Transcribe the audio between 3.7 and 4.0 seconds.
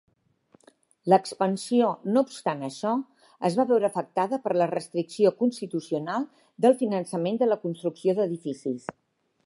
veure